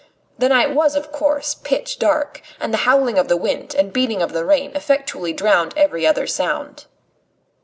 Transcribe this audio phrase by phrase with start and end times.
[0.39, 4.23] The night was, of course, pitch dark, and the howling of the wind and beating
[4.23, 6.85] of the rain effectually drowned every other sound.